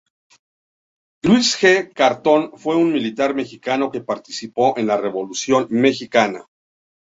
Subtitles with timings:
[1.21, 1.91] Luis G.
[1.93, 6.47] Cartón fue un militar mexicano que participó en la Revolución mexicana.